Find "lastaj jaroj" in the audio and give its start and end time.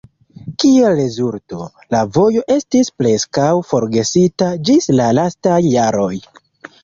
5.19-6.11